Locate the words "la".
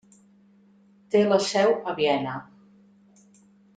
1.33-1.39